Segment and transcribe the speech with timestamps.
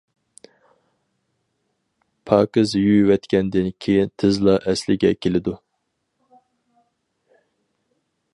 [2.31, 5.55] پاكىز يۇيۇۋەتكەندىن كېيىن تېزلا ئەسلىگە كېلىدۇ.